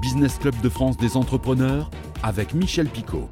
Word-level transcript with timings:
Business 0.00 0.38
Club 0.38 0.54
de 0.60 0.68
France 0.68 0.96
des 0.96 1.16
entrepreneurs 1.16 1.90
avec 2.22 2.54
Michel 2.54 2.88
Picot. 2.88 3.28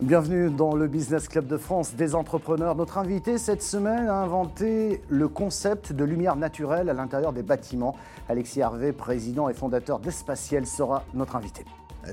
Bienvenue 0.00 0.50
dans 0.50 0.74
le 0.74 0.86
Business 0.86 1.28
Club 1.28 1.46
de 1.46 1.56
France 1.56 1.94
des 1.94 2.14
entrepreneurs. 2.14 2.74
Notre 2.74 2.96
invité 2.96 3.36
cette 3.36 3.62
semaine 3.62 4.08
a 4.08 4.14
inventé 4.14 5.02
le 5.08 5.28
concept 5.28 5.92
de 5.92 6.04
lumière 6.04 6.36
naturelle 6.36 6.88
à 6.88 6.94
l'intérieur 6.94 7.32
des 7.32 7.42
bâtiments. 7.42 7.96
Alexis 8.28 8.60
Hervé, 8.60 8.92
président 8.92 9.48
et 9.48 9.52
fondateur 9.52 9.98
d'Espatiel, 9.98 10.66
sera 10.66 11.02
notre 11.12 11.36
invité. 11.36 11.64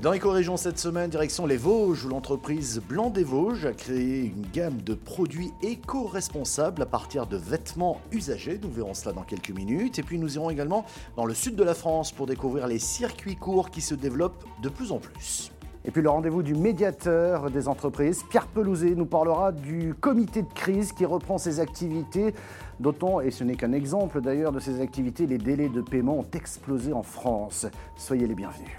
Dans 0.02 0.12
l'éco-région 0.12 0.58
cette 0.58 0.78
semaine, 0.78 1.08
direction 1.08 1.46
les 1.46 1.56
Vosges, 1.56 2.04
où 2.04 2.08
l'entreprise 2.10 2.80
Blanc 2.86 3.08
des 3.08 3.24
Vosges 3.24 3.64
a 3.64 3.72
créé 3.72 4.20
une 4.26 4.46
gamme 4.52 4.82
de 4.82 4.92
produits 4.92 5.50
éco-responsables 5.62 6.82
à 6.82 6.86
partir 6.86 7.26
de 7.26 7.38
vêtements 7.38 7.98
usagés. 8.12 8.60
Nous 8.62 8.70
verrons 8.70 8.92
cela 8.92 9.14
dans 9.14 9.22
quelques 9.22 9.50
minutes. 9.50 9.98
Et 9.98 10.02
puis 10.02 10.18
nous 10.18 10.34
irons 10.36 10.50
également 10.50 10.84
dans 11.16 11.24
le 11.24 11.32
sud 11.32 11.56
de 11.56 11.64
la 11.64 11.72
France 11.74 12.12
pour 12.12 12.26
découvrir 12.26 12.66
les 12.66 12.78
circuits 12.78 13.34
courts 13.34 13.70
qui 13.70 13.80
se 13.80 13.94
développent 13.94 14.44
de 14.62 14.68
plus 14.68 14.92
en 14.92 14.98
plus. 14.98 15.52
Et 15.86 15.90
puis 15.90 16.02
le 16.02 16.10
rendez-vous 16.10 16.42
du 16.42 16.54
médiateur 16.54 17.50
des 17.50 17.66
entreprises, 17.66 18.22
Pierre 18.28 18.46
Pelouzet, 18.46 18.94
nous 18.94 19.06
parlera 19.06 19.52
du 19.52 19.94
comité 19.94 20.42
de 20.42 20.52
crise 20.52 20.92
qui 20.92 21.06
reprend 21.06 21.38
ses 21.38 21.60
activités. 21.60 22.34
D'autant, 22.78 23.20
et 23.20 23.30
ce 23.30 23.42
n'est 23.42 23.56
qu'un 23.56 23.72
exemple 23.72 24.20
d'ailleurs 24.20 24.52
de 24.52 24.60
ces 24.60 24.82
activités, 24.82 25.26
les 25.26 25.38
délais 25.38 25.70
de 25.70 25.80
paiement 25.80 26.18
ont 26.18 26.26
explosé 26.34 26.92
en 26.92 27.02
France. 27.02 27.66
Soyez 27.96 28.26
les 28.26 28.34
bienvenus. 28.34 28.78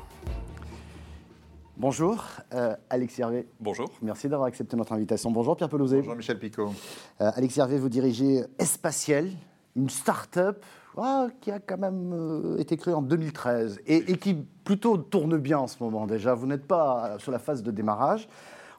Bonjour, 1.80 2.26
euh, 2.54 2.76
Alexis 2.90 3.22
Hervé. 3.22 3.48
Bonjour. 3.62 3.90
Merci 4.02 4.28
d'avoir 4.28 4.50
accepté 4.50 4.76
notre 4.76 4.92
invitation. 4.92 5.32
Bonjour 5.32 5.56
Pierre 5.56 5.70
Pelouzet. 5.70 6.00
Bonjour 6.00 6.18
Michel 6.18 6.38
Picot. 6.38 6.74
Euh, 7.22 7.32
Alexis 7.34 7.62
Hervé, 7.62 7.78
vous 7.78 7.88
dirigez 7.88 8.44
Espatiel, 8.58 9.32
une 9.78 9.90
start-up 9.90 10.62
ah, 10.98 11.28
qui 11.40 11.52
a 11.52 11.60
quand 11.60 11.78
même 11.78 12.12
euh, 12.12 12.58
été 12.58 12.76
créée 12.76 12.94
en 12.94 13.02
2013 13.02 13.80
et, 13.88 14.12
et, 14.12 14.18
qui 14.18 14.34
plutôt 14.66 14.98
tourne 14.98 15.38
bien 15.38 15.58
en 15.58 15.68
ce 15.68 15.82
moment 15.82 16.06
déjà. 16.06 16.34
Vous 16.34 16.48
n'êtes 16.48 16.68
pas 16.68 17.16
sur 17.18 17.32
la 17.32 17.40
phase 17.40 17.64
de 17.64 17.72
démarrage. 17.72 18.28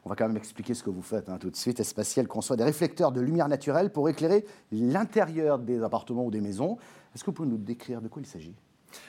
On 0.05 0.09
va 0.09 0.15
quand 0.15 0.27
même 0.27 0.37
expliquer 0.37 0.75
ce 0.75 0.83
que 0.83 0.91
vous 0.91 1.01
faites 1.01 1.27
hein, 1.27 1.39
tout 1.39 1.49
de 1.49 1.55
suite. 1.55 1.79
Espatiel 1.79 2.27
conçoit 2.27 2.55
des 2.55 2.63
réflecteurs 2.63 3.11
de 3.11 3.19
lumière 3.19 3.47
naturelle 3.47 3.91
pour 3.91 4.09
éclairer 4.09 4.45
l'intérieur 4.71 5.57
des 5.57 5.81
appartements 5.81 6.25
ou 6.25 6.29
des 6.29 6.41
maisons. 6.41 6.77
Est-ce 7.15 7.23
que 7.23 7.31
vous 7.31 7.35
pouvez 7.35 7.49
nous 7.49 7.57
décrire 7.57 7.99
de 7.99 8.09
quoi 8.09 8.21
il 8.21 8.27
s'agit? 8.27 8.53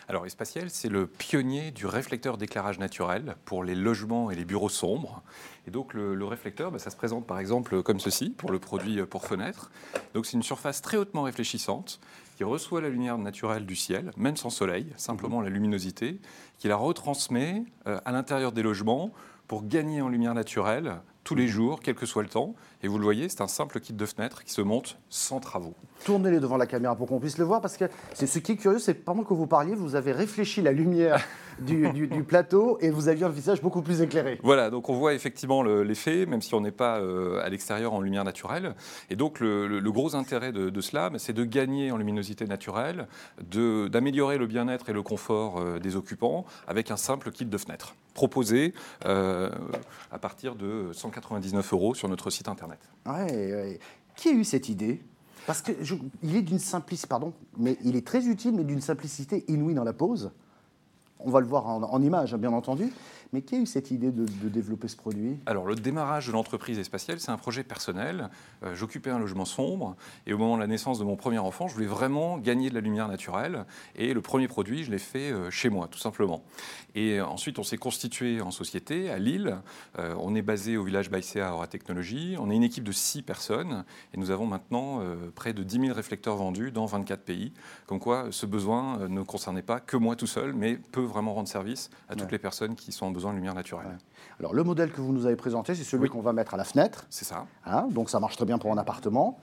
Alors, 0.09 0.27
Espatiel, 0.27 0.71
c'est 0.71 0.89
le 0.89 1.07
pionnier 1.07 1.71
du 1.71 1.87
réflecteur 1.87 2.37
d'éclairage 2.37 2.79
naturel 2.79 3.37
pour 3.45 3.65
les 3.65 3.75
logements 3.75 4.31
et 4.31 4.35
les 4.35 4.45
bureaux 4.45 4.69
sombres. 4.69 5.23
Et 5.67 5.71
donc, 5.71 5.95
le, 5.95 6.25
réflecteur, 6.25 6.71
bah, 6.71 6.79
ça 6.79 6.91
se 6.91 6.97
présente 6.97 7.27
par 7.27 7.39
exemple 7.39 7.83
comme 7.83 8.01
ceci 8.01 8.31
pour 8.31 8.51
le 8.51 8.59
produit 8.59 9.05
pour 9.07 9.25
fenêtre. 9.25 9.71
Donc, 10.15 10.27
c'est 10.27 10.37
une 10.37 10.43
surface 10.43 10.83
très 10.83 10.97
hautement 10.97 11.23
réfléchissante 11.23 12.01
qui 12.37 12.45
reçoit 12.45 12.81
la 12.81 12.89
lumière 12.89 13.19
naturelle 13.19 13.67
du 13.67 13.77
ciel, 13.77 14.11
même 14.17 14.37
sans 14.37 14.51
soleil, 14.51 14.87
simplement 14.97 15.41
la 15.41 15.51
luminosité, 15.51 16.19
qui 16.63 16.69
la 16.69 16.77
retransmet 16.77 17.65
euh, 17.89 17.99
à 18.05 18.13
l'intérieur 18.13 18.53
des 18.53 18.63
logements 18.63 19.11
pour 19.49 19.67
gagner 19.67 20.01
en 20.01 20.09
lumière 20.09 20.33
naturelle 20.33 21.01
tous 21.25 21.35
les 21.35 21.47
jours, 21.49 21.81
quel 21.81 21.95
que 21.95 22.07
soit 22.07 22.23
le 22.23 22.29
temps. 22.29 22.55
Et 22.83 22.89
vous 22.89 22.99
le 22.99 23.05
voyez, 23.05 23.29
c'est 23.29 23.41
un 23.41 23.49
simple 23.49 23.81
kit 23.81 23.93
de 23.93 24.07
fenêtre 24.07 24.43
qui 24.45 24.53
se 24.53 24.61
monte 24.61 24.99
sans 25.09 25.41
travaux. 25.41 25.75
Tournez-les 26.05 26.41
devant 26.41 26.57
la 26.57 26.67
caméra 26.67 26.97
pour 26.97 27.07
qu'on 27.07 27.21
puisse 27.21 27.39
le 27.39 27.45
voir, 27.45 27.61
parce 27.61 27.77
que 27.77 27.85
c'est 28.13 28.27
ce 28.27 28.41
qui 28.41 28.53
est 28.53 28.57
curieux, 28.57 28.81
c'est 28.81 28.95
pendant 28.95 29.23
que 29.23 29.35
vous 29.35 29.47
parliez, 29.47 29.75
vous 29.75 29.95
avez 29.95 30.11
réfléchi 30.11 30.63
la 30.63 30.73
lumière 30.73 31.25
du, 31.61 32.25
plateau 32.27 32.79
et 32.81 32.91
vous 32.91 33.09
aviez 33.09 33.25
un 33.25 33.29
visage 33.29 33.63
beaucoup 33.63 33.83
plus 33.83 34.01
éclairé. 34.01 34.41
Voilà, 34.43 34.71
donc 34.71 34.89
on 34.89 34.95
voit 34.95 35.15
effectivement 35.15 35.63
l'effet, 35.63 36.27
même 36.27 36.43
si 36.43 36.55
on 36.55 36.61
n'est 36.61 36.73
pas 36.73 36.99
euh, 36.99 37.45
à 37.45 37.49
l'extérieur 37.49 37.93
en 37.93 38.01
lumière 38.01 38.25
naturelle. 38.25 38.75
Et 39.11 39.17
donc 39.17 39.39
le, 39.39 39.81
gros 39.93 40.17
intérêt 40.17 40.51
de, 40.51 40.81
cela, 40.81 41.11
c'est 41.19 41.33
de 41.33 41.45
gagner 41.45 41.93
en 41.93 41.99
luminosité 41.99 42.47
naturelle, 42.47 43.07
d'améliorer 43.41 44.39
le 44.39 44.47
bien-être 44.47 44.89
et 44.89 44.93
le 44.93 45.03
confort 45.03 45.61
euh, 45.61 45.79
des 45.79 45.95
occupants 45.95 46.45
avec 46.67 46.91
un 46.91 46.97
simple 46.97 47.31
kit 47.31 47.45
de 47.45 47.59
fenêtre 47.59 47.95
proposé 48.15 48.75
euh, 49.07 49.51
à 50.11 50.19
partir 50.19 50.55
de 50.55 50.91
199 50.93 51.73
euros 51.73 51.95
sur 51.95 52.09
notre 52.09 52.31
site 52.31 52.49
internet. 52.49 52.79
Qui 54.17 54.29
a 54.29 54.33
eu 54.33 54.45
cette 54.45 54.69
idée? 54.69 55.01
Parce 55.47 55.63
que 55.63 55.73
il 56.23 56.37
est 56.37 56.43
d'une 56.43 56.59
simplicité, 56.59 57.09
pardon, 57.09 57.33
mais 57.57 57.77
il 57.83 57.97
est 57.97 58.07
très 58.07 58.27
utile, 58.27 58.53
mais 58.55 58.65
d'une 58.65 58.81
simplicité 58.81 59.45
inouïe 59.49 59.75
dans 59.75 59.85
la 59.85 59.93
pose. 59.93 60.31
On 61.19 61.31
va 61.31 61.41
le 61.41 61.47
voir 61.47 61.67
en, 61.67 61.83
en 61.83 62.03
image, 62.03 62.35
bien 62.37 62.53
entendu. 62.53 62.93
Mais 63.35 63.41
qui 63.41 63.55
a 63.55 63.59
eu 63.59 63.65
cette 63.65 63.91
idée 63.91 64.11
de, 64.11 64.27
développer 64.51 64.89
ce 64.89 64.97
produit? 64.97 65.39
Alors, 65.47 65.65
le 65.65 65.75
démarrage 65.75 66.27
de 66.27 66.33
l'entreprise 66.33 66.79
Espatielle, 66.79 67.19
c'est 67.19 67.31
un 67.31 67.39
projet 67.39 67.65
personnel. 67.65 68.29
Euh, 68.63 68.75
j'occupais 68.75 69.09
un 69.09 69.19
logement 69.19 69.47
sombre 69.47 69.97
et 70.27 70.35
au 70.35 70.39
moment 70.39 70.57
de 70.57 70.61
la 70.61 70.67
naissance 70.67 70.99
de 70.99 71.05
mon 71.05 71.17
premier 71.17 71.39
enfant, 71.39 71.67
je 71.67 71.73
voulais 71.73 71.87
vraiment 71.87 72.37
gagner 72.37 72.69
de 72.69 72.75
la 72.75 72.83
lumière 72.83 73.09
naturelle. 73.09 73.65
Et 73.97 74.13
le 74.13 74.21
premier 74.21 74.49
produit, 74.49 74.85
je 74.85 74.91
l'ai 74.91 74.99
fait 74.99 75.33
euh, 75.33 75.51
chez 75.51 75.71
moi, 75.71 75.89
tout 75.91 75.99
simplement. 75.99 76.45
Et 76.95 77.23
ensuite, 77.23 77.59
on 77.59 77.63
s'est 77.63 77.79
constitué 77.79 78.43
en 78.43 78.51
société 78.51 79.09
à 79.09 79.19
Lille. 79.19 79.57
Euh, 79.99 80.15
on 80.21 80.35
est 80.35 80.43
basé 80.43 80.77
au 80.77 80.85
village 80.85 81.11
Baïséa 81.11 81.49
à 81.49 81.55
Aura 81.55 81.69
Technologie. 81.69 82.37
On 82.39 82.51
est 82.51 82.57
une 82.57 82.65
équipe 82.65 82.85
de 82.85 82.93
six 82.93 83.23
personnes 83.23 83.87
et 84.13 84.19
nous 84.19 84.31
avons 84.31 84.45
maintenant 84.45 85.01
près 85.35 85.55
de 85.55 85.63
10 85.63 85.81
000 85.87 85.95
réflecteurs 85.95 86.37
vendus 86.37 86.71
dans 86.71 86.85
24 86.85 87.23
pays. 87.23 87.55
Comme 87.87 87.99
quoi, 87.99 88.27
ce 88.31 88.45
besoin 88.45 89.09
ne 89.09 89.23
concernait 89.23 89.63
pas 89.63 89.81
que 89.81 89.97
moi 89.97 90.17
tout 90.17 90.27
seul, 90.27 90.53
mais 90.53 90.77
peut 90.77 91.01
vraiment 91.01 91.33
rendre 91.33 91.49
service 91.49 91.89
à 92.11 92.15
toutes 92.15 92.31
les 92.31 92.39
personnes 92.39 92.75
qui 92.75 92.93
sont 92.93 93.07
en 93.07 93.11
besoin 93.11 93.22
de 93.31 93.37
lumière 93.37 93.55
naturelle. 93.55 93.99
Alors 94.39 94.55
le 94.55 94.65
modèle 94.65 94.91
que 94.93 95.01
vous 95.01 95.13
nous 95.13 95.27
avez 95.27 95.37
présenté, 95.37 95.75
c'est 95.75 95.85
celui 95.85 96.09
qu'on 96.09 96.21
va 96.21 96.33
mettre 96.33 96.55
à 96.55 96.57
la 96.57 96.65
fenêtre. 96.65 97.07
C'est 97.11 97.25
ça. 97.25 97.47
Hein, 97.65 97.87
donc 97.91 98.11
ça 98.11 98.21
marche 98.21 98.37
très 98.37 98.47
bien 98.47 98.59
pour 98.59 98.73
un 98.73 98.79
appartement. 98.79 99.39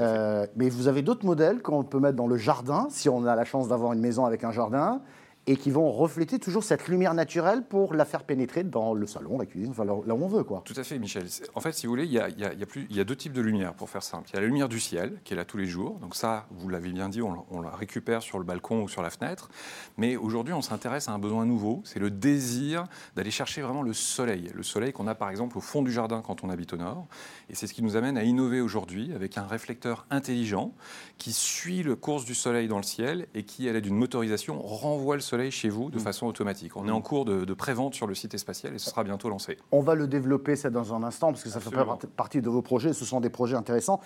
Euh, 0.00 0.46
mais 0.56 0.68
vous 0.68 0.88
avez 0.88 1.02
d'autres 1.02 1.24
modèles 1.24 1.62
qu'on 1.62 1.84
peut 1.84 2.00
mettre 2.00 2.16
dans 2.16 2.26
le 2.26 2.36
jardin, 2.36 2.88
si 2.90 3.08
on 3.08 3.24
a 3.26 3.36
la 3.36 3.44
chance 3.44 3.68
d'avoir 3.68 3.92
une 3.92 4.00
maison 4.00 4.24
avec 4.24 4.44
un 4.44 4.50
jardin 4.50 5.00
et 5.46 5.56
qui 5.56 5.70
vont 5.70 5.90
refléter 5.92 6.38
toujours 6.38 6.64
cette 6.64 6.88
lumière 6.88 7.12
naturelle 7.12 7.64
pour 7.64 7.94
la 7.94 8.04
faire 8.04 8.24
pénétrer 8.24 8.64
dans 8.64 8.94
le 8.94 9.06
salon, 9.06 9.38
la 9.38 9.46
cuisine, 9.46 9.70
enfin 9.70 9.84
là 9.84 9.94
où 9.94 10.24
on 10.24 10.28
veut. 10.28 10.44
Quoi. 10.44 10.62
Tout 10.64 10.74
à 10.76 10.84
fait, 10.84 10.98
Michel. 10.98 11.26
En 11.54 11.60
fait, 11.60 11.72
si 11.72 11.86
vous 11.86 11.92
voulez, 11.92 12.06
il 12.06 12.12
y 12.12 13.00
a, 13.00 13.04
deux 13.04 13.16
types 13.16 13.32
de 13.32 13.42
lumière, 13.42 13.74
pour 13.74 13.90
faire 13.90 14.02
simple. 14.02 14.28
Il 14.30 14.36
y 14.36 14.38
a 14.38 14.40
la 14.40 14.46
lumière 14.46 14.68
du 14.68 14.80
ciel, 14.80 15.20
qui 15.24 15.34
est 15.34 15.36
là 15.36 15.44
tous 15.44 15.58
les 15.58 15.66
jours. 15.66 15.98
Donc 15.98 16.14
ça, 16.14 16.46
vous 16.50 16.68
l'avez 16.68 16.90
bien 16.90 17.08
dit, 17.08 17.20
on, 17.20 17.44
on, 17.50 17.60
la 17.60 17.70
récupère 17.70 18.22
sur 18.22 18.38
le 18.38 18.44
balcon 18.44 18.82
ou 18.82 18.88
sur 18.88 19.02
la 19.02 19.10
fenêtre. 19.10 19.50
Mais 19.98 20.16
aujourd'hui, 20.16 20.54
on 20.54 20.62
s'intéresse 20.62 21.08
à 21.08 21.12
un 21.12 21.18
besoin 21.18 21.44
nouveau, 21.44 21.82
c'est 21.84 21.98
le 21.98 22.10
désir 22.10 22.86
d'aller 23.14 23.30
chercher 23.30 23.60
vraiment 23.60 23.82
le 23.82 23.92
soleil. 23.92 24.50
Le 24.54 24.62
soleil 24.62 24.92
qu'on 24.92 25.06
a 25.06 25.14
par 25.14 25.28
exemple 25.28 25.58
au 25.58 25.60
fond 25.60 25.82
du 25.82 25.92
jardin 25.92 26.22
quand 26.24 26.42
on 26.42 26.48
habite 26.48 26.72
au 26.72 26.76
nord. 26.76 27.06
Et 27.50 27.54
c'est 27.54 27.66
ce 27.66 27.74
qui 27.74 27.82
nous 27.82 27.96
amène 27.96 28.16
à 28.16 28.24
innover 28.24 28.60
aujourd'hui 28.60 29.12
avec 29.14 29.36
un 29.36 29.46
réflecteur 29.46 30.06
intelligent 30.10 30.72
qui 31.18 31.32
suit 31.32 31.82
le 31.82 31.96
course 31.96 32.24
du 32.24 32.34
soleil 32.34 32.66
dans 32.68 32.78
le 32.78 32.82
ciel 32.82 33.26
et 33.34 33.44
qui, 33.44 33.68
à 33.68 33.72
l'aide 33.72 33.84
d'une 33.84 33.96
motorisation, 33.96 34.60
renvoie 34.62 35.16
le 35.16 35.20
soleil 35.20 35.33
chez 35.50 35.68
vous 35.68 35.90
de 35.90 35.96
mm. 35.96 36.00
façon 36.00 36.26
automatique. 36.26 36.76
On 36.76 36.88
est 36.88 36.92
en 36.92 37.00
cours 37.00 37.24
de, 37.24 37.44
de 37.44 37.54
prévente 37.54 37.94
sur 37.94 38.06
le 38.06 38.14
site 38.14 38.36
spatial 38.36 38.74
et 38.74 38.78
ce 38.78 38.90
sera 38.90 39.04
bientôt 39.04 39.28
lancé. 39.28 39.58
On 39.72 39.80
va 39.80 39.94
le 39.94 40.06
développer 40.06 40.56
ça 40.56 40.70
dans 40.70 40.94
un 40.94 41.02
instant 41.02 41.32
parce 41.32 41.42
que 41.42 41.50
ça 41.50 41.60
fait 41.60 41.70
partie 42.16 42.40
de 42.40 42.48
vos 42.48 42.62
projets. 42.62 42.92
Ce 42.92 43.04
sont 43.04 43.20
des 43.20 43.30
projets 43.30 43.56
intéressants. 43.56 44.00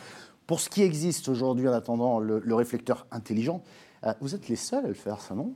Pour 0.46 0.60
ce 0.60 0.68
qui 0.70 0.82
existe 0.82 1.28
aujourd'hui 1.28 1.68
en 1.68 1.72
attendant 1.72 2.20
le, 2.20 2.40
le 2.44 2.54
réflecteur 2.54 3.06
intelligent, 3.10 3.62
vous 4.20 4.34
êtes 4.34 4.48
les 4.48 4.56
seuls 4.56 4.84
à 4.84 4.88
le 4.88 4.94
faire, 4.94 5.20
ça, 5.20 5.34
non? 5.34 5.52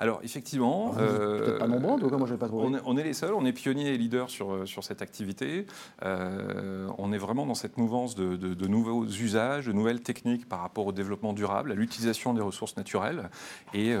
Alors 0.00 0.20
effectivement, 0.22 0.90
peut-être 0.90 1.58
pas 1.58 1.66
nombreux, 1.66 2.10
cas, 2.10 2.16
moi 2.16 2.28
pas 2.38 2.46
trouvé. 2.46 2.66
On 2.66 2.74
est, 2.74 2.80
on 2.84 2.96
est, 2.96 3.04
les 3.04 3.12
seuls, 3.12 3.34
on 3.34 3.44
est 3.44 3.52
pionniers 3.52 3.94
et 3.94 3.98
leaders 3.98 4.30
sur, 4.30 4.52
euh, 4.52 4.66
sur 4.66 4.84
cette 4.84 5.02
activité. 5.02 5.66
Euh, 6.04 6.88
on 6.98 7.12
est 7.12 7.18
vraiment 7.18 7.46
dans 7.46 7.54
cette 7.54 7.76
mouvance 7.76 8.14
de, 8.14 8.36
de, 8.36 8.66
nouveaux 8.66 9.04
usages, 9.04 9.66
de 9.66 9.72
nouvelles 9.72 10.00
techniques 10.00 10.48
par 10.48 10.60
rapport 10.60 10.86
au 10.86 10.92
développement 10.92 11.32
durable, 11.32 11.72
à 11.72 11.74
l'utilisation 11.74 12.34
des 12.34 12.42
ressources 12.42 12.76
naturelles. 12.76 13.30
Et, 13.74 13.94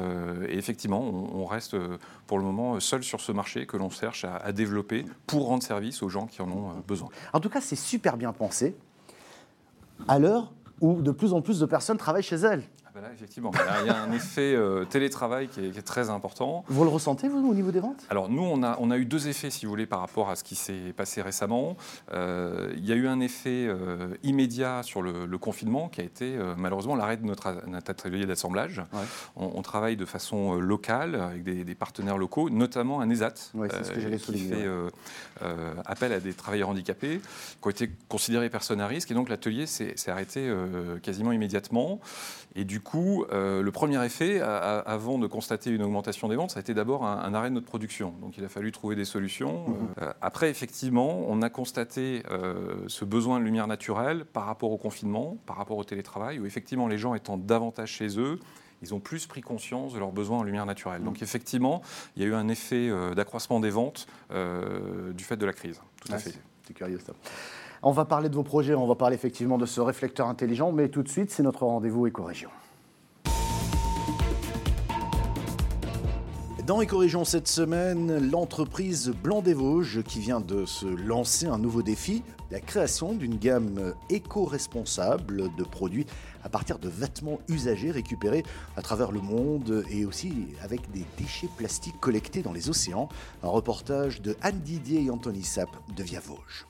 effectivement, 0.48 1.02
on, 1.02 1.44
reste 1.46 1.76
pour 2.26 2.38
le 2.38 2.44
moment 2.44 2.80
seul 2.80 3.02
sur 3.02 3.20
ce 3.20 3.32
marché 3.32 3.66
que 3.66 3.76
l'on 3.76 3.90
cherche 3.90 4.24
à, 4.24 4.36
à 4.36 4.52
développer 4.52 5.04
pour 5.26 5.46
rendre 5.46 5.62
service 5.62 6.02
aux 6.02 6.08
gens 6.08 6.26
qui 6.26 6.40
en 6.40 6.50
ont 6.50 6.70
besoin. 6.86 7.08
En 7.32 7.40
tout 7.40 7.50
cas, 7.50 7.60
c'est 7.60 7.76
super 7.76 8.16
bien 8.16 8.32
pensé 8.32 8.74
à 10.08 10.18
l'heure 10.18 10.52
où 10.80 11.02
de 11.02 11.10
plus 11.10 11.32
en 11.32 11.40
plus 11.40 11.60
de 11.60 11.66
personnes 11.66 11.98
travaillent 11.98 12.22
chez 12.22 12.36
elles. 12.36 12.64
Ah 12.94 13.00
ben 13.00 13.10
effectivement, 13.14 13.50
il 13.80 13.86
y 13.86 13.90
a 13.90 14.02
un 14.02 14.12
effet 14.12 14.54
euh, 14.54 14.84
télétravail 14.84 15.48
qui 15.48 15.60
est, 15.60 15.82
très 15.82 16.10
important. 16.10 16.62
Vous 16.68 16.84
le 16.84 16.90
ressentez, 16.90 17.26
vous, 17.26 17.38
au 17.38 17.54
niveau 17.54 17.70
des 17.70 17.80
ventes? 17.80 18.04
Alors, 18.10 18.28
nous, 18.28 18.42
on 18.42 18.62
a, 18.62 18.76
on 18.80 18.90
a 18.90 18.98
eu 18.98 19.06
deux 19.06 19.28
effets, 19.28 19.48
si 19.48 19.64
vous 19.64 19.70
voulez, 19.70 19.86
par 19.86 20.00
rapport 20.00 20.28
à 20.28 20.36
ce 20.36 20.44
qui 20.44 20.56
s'est 20.56 20.92
passé 20.94 21.22
récemment. 21.22 21.76
Euh, 22.12 22.70
il 22.76 22.84
y 22.84 22.92
a 22.92 22.94
eu 22.94 23.08
un 23.08 23.20
effet 23.20 23.66
euh, 23.66 24.14
immédiat 24.22 24.82
sur 24.82 25.00
le, 25.00 25.38
confinement 25.38 25.88
qui 25.88 26.02
a 26.02 26.04
été, 26.04 26.38
malheureusement, 26.56 26.94
l'arrêt 26.94 27.16
de 27.16 27.24
notre, 27.24 27.48
atelier 27.88 28.26
d'assemblage. 28.26 28.82
On, 29.36 29.62
travaille 29.62 29.96
de 29.96 30.04
façon 30.04 30.54
locale 30.54 31.14
avec 31.14 31.42
des, 31.42 31.74
partenaires 31.74 32.18
locaux, 32.18 32.50
notamment 32.50 33.00
un 33.00 33.08
ESAT, 33.08 33.52
qui 34.26 34.38
fait 34.38 34.68
appel 35.86 36.12
à 36.12 36.20
des 36.20 36.34
travailleurs 36.34 36.68
handicapés 36.68 37.20
qui 37.20 37.66
ont 37.66 37.70
été 37.70 37.90
considérés 38.08 38.50
personnes 38.50 38.80
à 38.80 38.86
risque. 38.86 39.10
Et 39.10 39.14
donc, 39.14 39.30
l'atelier 39.30 39.66
s'est 39.66 39.96
arrêté 40.08 40.52
quasiment 41.02 41.32
immédiatement. 41.32 41.98
Et 42.54 42.64
du 42.64 42.81
coup, 42.82 42.92
coup, 42.92 43.26
le 43.30 43.70
premier 43.70 44.04
effet, 44.04 44.40
avant 44.40 45.18
de 45.18 45.26
constater 45.26 45.70
une 45.70 45.82
augmentation 45.82 46.28
des 46.28 46.36
ventes, 46.36 46.50
ça 46.50 46.58
a 46.58 46.60
été 46.60 46.74
d'abord 46.74 47.04
un, 47.04 47.34
arrêt 47.34 47.48
de 47.48 47.54
notre 47.54 47.66
production. 47.66 48.14
Donc 48.20 48.36
il 48.38 48.44
a 48.44 48.48
fallu 48.48 48.72
trouver 48.72 48.96
des 48.96 49.04
solutions. 49.04 49.68
Mhm. 49.68 50.12
après, 50.20 50.50
effectivement, 50.50 51.24
on 51.28 51.42
a 51.42 51.50
constaté 51.50 52.22
ce 52.86 53.04
besoin 53.04 53.38
de 53.38 53.44
lumière 53.44 53.66
naturelle 53.66 54.24
par 54.24 54.46
rapport 54.46 54.72
au 54.72 54.78
confinement, 54.78 55.36
par 55.46 55.56
rapport 55.56 55.78
au 55.78 55.84
télétravail, 55.84 56.38
où 56.38 56.46
effectivement 56.46 56.88
les 56.88 56.98
gens 56.98 57.14
étant 57.14 57.36
davantage 57.36 57.90
chez 57.90 58.18
eux, 58.18 58.38
ils 58.82 58.94
ont 58.94 59.00
plus 59.00 59.26
pris 59.26 59.40
conscience 59.40 59.94
de 59.94 59.98
leurs 59.98 60.12
besoins 60.12 60.38
en 60.38 60.42
lumière 60.42 60.66
naturelle. 60.66 61.02
Donc 61.02 61.22
effectivement, 61.22 61.82
il 62.16 62.22
y 62.22 62.24
a 62.24 62.28
eu 62.28 62.34
un 62.34 62.48
effet 62.48 62.88
euh, 62.88 63.14
d'accroissement 63.14 63.60
des 63.60 63.70
ventes 63.70 64.06
euh, 64.32 65.12
du 65.12 65.24
fait 65.24 65.36
de 65.36 65.46
la 65.46 65.52
crise. 65.52 65.80
Tout 66.04 66.12
à 66.12 66.18
fait. 66.18 66.34
C'est 66.66 66.74
curieux 66.74 66.98
ça. 66.98 67.12
On 67.82 67.92
va 67.92 68.04
parler 68.04 68.28
de 68.28 68.34
vos 68.34 68.42
projets, 68.42 68.74
on 68.74 68.86
va 68.86 68.94
parler 68.94 69.14
effectivement 69.14 69.58
de 69.58 69.66
ce 69.66 69.80
réflecteur 69.80 70.28
intelligent, 70.28 70.70
mais 70.70 70.88
tout 70.88 71.02
de 71.02 71.08
suite, 71.08 71.30
c'est 71.30 71.42
notre 71.42 71.64
rendez-vous 71.64 72.06
éco-région. 72.06 72.50
Dans 76.66 76.80
Éco-Région 76.80 77.24
cette 77.24 77.48
semaine, 77.48 78.30
l'entreprise 78.30 79.08
Blanc 79.08 79.42
des 79.42 79.52
Vosges 79.52 80.04
qui 80.04 80.20
vient 80.20 80.38
de 80.38 80.64
se 80.64 80.86
lancer 80.86 81.46
un 81.46 81.58
nouveau 81.58 81.82
défi, 81.82 82.22
la 82.52 82.60
création 82.60 83.14
d'une 83.14 83.36
gamme 83.36 83.94
éco-responsable 84.10 85.52
de 85.56 85.64
produits 85.64 86.06
à 86.44 86.48
partir 86.48 86.78
de 86.78 86.88
vêtements 86.88 87.40
usagés 87.48 87.90
récupérés 87.90 88.44
à 88.76 88.82
travers 88.82 89.10
le 89.10 89.20
monde 89.20 89.84
et 89.90 90.04
aussi 90.04 90.46
avec 90.62 90.88
des 90.92 91.04
déchets 91.18 91.48
plastiques 91.56 91.98
collectés 91.98 92.42
dans 92.42 92.52
les 92.52 92.70
océans. 92.70 93.08
Un 93.42 93.48
reportage 93.48 94.22
de 94.22 94.36
Anne 94.40 94.60
Didier 94.60 95.02
et 95.02 95.10
Anthony 95.10 95.42
Sapp 95.42 95.70
de 95.96 96.02
Via 96.04 96.20
Vosges. 96.20 96.68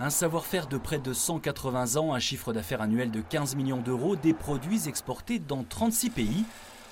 Un 0.00 0.10
savoir-faire 0.10 0.66
de 0.66 0.76
près 0.76 0.98
de 0.98 1.12
180 1.12 1.96
ans, 1.96 2.14
un 2.14 2.18
chiffre 2.18 2.52
d'affaires 2.52 2.80
annuel 2.80 3.12
de 3.12 3.20
15 3.20 3.54
millions 3.54 3.82
d'euros, 3.82 4.16
des 4.16 4.34
produits 4.34 4.88
exportés 4.88 5.38
dans 5.38 5.62
36 5.62 6.10
pays. 6.10 6.44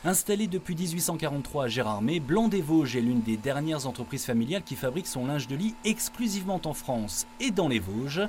Installé 0.05 0.47
depuis 0.47 0.77
1843 0.77 1.65
à 1.65 1.69
Gérardmer, 1.69 2.21
Blanc 2.21 2.47
des 2.47 2.63
Vosges 2.63 2.95
est 2.95 3.01
l'une 3.01 3.21
des 3.21 3.37
dernières 3.37 3.89
entreprises 3.89 4.25
familiales 4.25 4.63
qui 4.63 4.77
fabrique 4.77 5.09
son 5.09 5.27
linge 5.27 5.49
de 5.49 5.57
lit 5.57 5.75
exclusivement 5.85 6.61
en 6.65 6.73
France 6.73 7.27
et 7.41 7.51
dans 7.51 7.67
les 7.67 7.81
Vosges. 7.81 8.23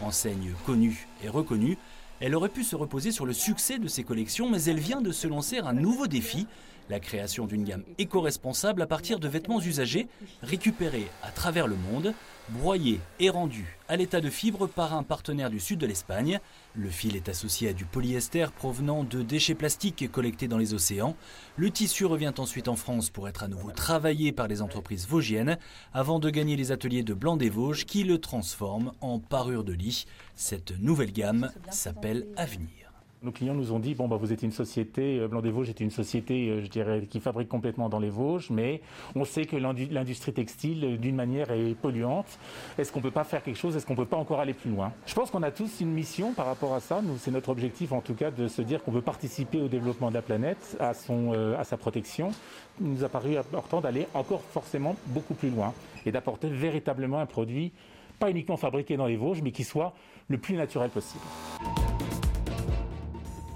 Enseigne 0.00 0.52
connue 0.64 1.08
et 1.24 1.28
reconnue, 1.28 1.78
elle 2.20 2.36
aurait 2.36 2.48
pu 2.48 2.62
se 2.62 2.76
reposer 2.76 3.10
sur 3.10 3.26
le 3.26 3.32
succès 3.32 3.80
de 3.80 3.88
ses 3.88 4.04
collections, 4.04 4.48
mais 4.48 4.62
elle 4.64 4.78
vient 4.78 5.00
de 5.00 5.10
se 5.10 5.26
lancer 5.26 5.58
un 5.58 5.72
nouveau 5.72 6.06
défi, 6.06 6.46
la 6.88 7.00
création 7.00 7.46
d'une 7.46 7.64
gamme 7.64 7.84
éco-responsable 7.98 8.82
à 8.82 8.86
partir 8.86 9.18
de 9.18 9.28
vêtements 9.28 9.60
usagés 9.60 10.08
récupérés 10.42 11.08
à 11.22 11.30
travers 11.30 11.66
le 11.66 11.76
monde 11.76 12.14
broyé 12.50 13.00
et 13.18 13.30
rendu 13.30 13.78
à 13.88 13.96
l'état 13.96 14.20
de 14.20 14.30
fibre 14.30 14.66
par 14.66 14.94
un 14.94 15.02
partenaire 15.02 15.50
du 15.50 15.60
sud 15.60 15.78
de 15.78 15.86
l'Espagne. 15.86 16.40
Le 16.74 16.90
fil 16.90 17.16
est 17.16 17.28
associé 17.28 17.68
à 17.68 17.72
du 17.72 17.84
polyester 17.84 18.46
provenant 18.56 19.04
de 19.04 19.22
déchets 19.22 19.54
plastiques 19.54 20.10
collectés 20.10 20.48
dans 20.48 20.58
les 20.58 20.74
océans. 20.74 21.16
Le 21.56 21.70
tissu 21.70 22.04
revient 22.04 22.32
ensuite 22.38 22.68
en 22.68 22.76
France 22.76 23.10
pour 23.10 23.28
être 23.28 23.42
à 23.42 23.48
nouveau 23.48 23.70
travaillé 23.70 24.32
par 24.32 24.48
les 24.48 24.62
entreprises 24.62 25.06
vosgiennes 25.06 25.58
avant 25.92 26.18
de 26.18 26.30
gagner 26.30 26.56
les 26.56 26.72
ateliers 26.72 27.02
de 27.02 27.14
Blanc 27.14 27.36
des 27.36 27.50
Vosges 27.50 27.84
qui 27.84 28.04
le 28.04 28.18
transforment 28.18 28.92
en 29.00 29.18
parure 29.18 29.64
de 29.64 29.72
lit. 29.72 30.06
Cette 30.34 30.78
nouvelle 30.78 31.12
gamme 31.12 31.50
s'appelle 31.70 32.26
Avenir. 32.36 32.85
Nos 33.22 33.32
clients 33.32 33.54
nous 33.54 33.72
ont 33.72 33.78
dit 33.78 33.94
bon 33.94 34.08
bah 34.08 34.16
vous 34.16 34.32
êtes 34.34 34.42
une 34.42 34.52
société 34.52 35.18
euh, 35.18 35.26
Blanc 35.26 35.40
des 35.40 35.50
Vosges 35.50 35.70
est 35.70 35.80
une 35.80 35.90
société 35.90 36.50
euh, 36.50 36.62
je 36.62 36.68
dirais 36.68 37.06
qui 37.08 37.18
fabrique 37.18 37.48
complètement 37.48 37.88
dans 37.88 37.98
les 37.98 38.10
Vosges 38.10 38.50
mais 38.50 38.82
on 39.14 39.24
sait 39.24 39.46
que 39.46 39.56
l'industrie 39.56 40.34
textile 40.34 40.84
euh, 40.84 40.96
d'une 40.98 41.16
manière 41.16 41.50
est 41.50 41.74
polluante. 41.74 42.38
Est-ce 42.76 42.92
qu'on 42.92 43.00
peut 43.00 43.10
pas 43.10 43.24
faire 43.24 43.42
quelque 43.42 43.56
chose? 43.56 43.74
Est-ce 43.74 43.86
qu'on 43.86 43.94
peut 43.94 44.04
pas 44.04 44.18
encore 44.18 44.40
aller 44.40 44.52
plus 44.52 44.70
loin? 44.70 44.92
Je 45.06 45.14
pense 45.14 45.30
qu'on 45.30 45.42
a 45.42 45.50
tous 45.50 45.80
une 45.80 45.92
mission 45.92 46.34
par 46.34 46.44
rapport 46.44 46.74
à 46.74 46.80
ça. 46.80 47.00
C'est 47.18 47.30
notre 47.30 47.48
objectif 47.48 47.92
en 47.92 48.02
tout 48.02 48.14
cas 48.14 48.30
de 48.30 48.48
se 48.48 48.60
dire 48.60 48.84
qu'on 48.84 48.92
veut 48.92 49.00
participer 49.00 49.62
au 49.62 49.68
développement 49.68 50.10
de 50.10 50.14
la 50.14 50.22
planète, 50.22 50.76
à 50.78 50.92
sa 50.92 51.76
protection. 51.78 52.32
Il 52.80 52.88
nous 52.88 53.02
a 53.04 53.08
paru 53.08 53.38
important 53.38 53.80
d'aller 53.80 54.06
encore 54.12 54.42
forcément 54.42 54.94
beaucoup 55.06 55.34
plus 55.34 55.50
loin 55.50 55.72
et 56.04 56.12
d'apporter 56.12 56.48
véritablement 56.48 57.18
un 57.18 57.26
produit 57.26 57.72
pas 58.18 58.30
uniquement 58.30 58.56
fabriqué 58.56 58.96
dans 58.96 59.06
les 59.06 59.16
Vosges 59.16 59.42
mais 59.42 59.52
qui 59.52 59.64
soit 59.64 59.94
le 60.28 60.38
plus 60.38 60.56
naturel 60.56 60.90
possible. 60.90 61.24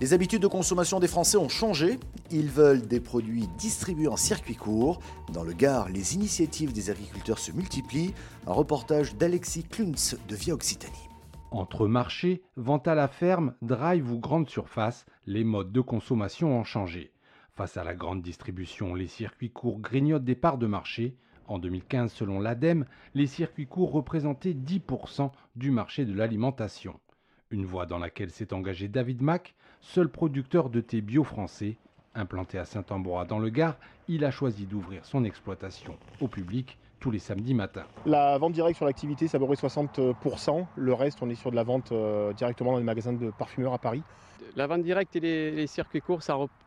Les 0.01 0.15
habitudes 0.15 0.41
de 0.41 0.47
consommation 0.47 0.99
des 0.99 1.09
Français 1.09 1.37
ont 1.37 1.51
changé. 1.51 2.01
Ils 2.31 2.49
veulent 2.49 2.87
des 2.87 3.01
produits 3.01 3.47
distribués 3.59 4.09
en 4.09 4.17
circuit 4.17 4.57
court. 4.57 4.99
Dans 5.31 5.45
le 5.45 5.53
Gard, 5.53 5.91
les 5.91 6.15
initiatives 6.15 6.73
des 6.73 6.89
agriculteurs 6.89 7.39
se 7.39 7.53
multiplient. 7.53 8.15
Un 8.47 8.53
reportage 8.55 9.15
d'Alexis 9.17 9.65
Kluntz 9.65 10.17
de 10.27 10.37
Via 10.37 10.55
Occitanie. 10.55 11.11
Entre 11.51 11.87
marché, 11.87 12.41
vente 12.57 12.89
à 12.89 12.95
la 12.95 13.09
ferme, 13.09 13.53
drive 13.61 14.11
ou 14.11 14.19
grande 14.19 14.49
surface, 14.49 15.05
les 15.27 15.45
modes 15.45 15.71
de 15.71 15.83
consommation 15.83 16.59
ont 16.59 16.65
changé. 16.65 17.13
Face 17.53 17.77
à 17.77 17.85
la 17.85 17.95
grande 17.95 18.23
distribution, 18.23 18.95
les 18.95 19.07
circuits 19.07 19.51
courts 19.51 19.81
grignotent 19.81 20.25
des 20.25 20.35
parts 20.35 20.57
de 20.57 20.67
marché. 20.67 21.19
En 21.47 21.59
2015, 21.59 22.11
selon 22.11 22.41
l'ADEME, 22.41 22.87
les 23.13 23.27
circuits 23.27 23.67
courts 23.67 23.93
représentaient 23.93 24.55
10% 24.55 25.31
du 25.57 25.71
marché 25.71 26.07
de 26.07 26.15
l'alimentation. 26.15 26.99
Une 27.51 27.67
voie 27.67 27.85
dans 27.85 27.99
laquelle 27.99 28.31
s'est 28.31 28.55
engagé 28.55 28.89
David 28.89 29.21
Mack, 29.21 29.57
seul 29.81 30.09
producteur 30.09 30.71
de 30.71 30.81
thé 30.81 31.01
bio 31.01 31.25
français. 31.25 31.77
Implanté 32.15 32.59
à 32.59 32.65
Saint-Ambrois 32.65 33.25
dans 33.25 33.39
le 33.39 33.51
Gard, 33.51 33.77
il 34.09 34.25
a 34.25 34.31
choisi 34.31 34.67
d'ouvrir 34.67 35.05
son 35.05 35.25
exploitation 35.25 35.97
au 36.21 36.27
public 36.27 36.77
tous 36.99 37.11
les 37.11 37.19
samedis 37.19 37.55
matins. 37.55 37.87
La 38.05 38.37
vente 38.37 38.53
directe 38.53 38.77
sur 38.77 38.85
l'activité, 38.85 39.27
c'est 39.29 39.37
à 39.37 39.41
peu 39.41 39.47
près 39.47 39.55
60%. 39.55 40.67
Le 40.77 40.93
reste, 40.93 41.23
on 41.23 41.31
est 41.31 41.35
sur 41.35 41.51
de 41.51 41.57
la 41.57 41.63
vente 41.63 41.93
euh, 41.93 42.33
directement 42.35 42.73
dans 42.73 42.79
les 42.79 42.85
magasins 42.85 43.13
de 43.13 43.31
parfumeurs 43.31 43.73
à 43.73 43.79
Paris. 43.79 44.03
La 44.57 44.67
vente 44.67 44.83
directe 44.83 45.17
et 45.17 45.21
les, 45.21 45.67
circuits 45.67 46.01
courts, 46.01 46.23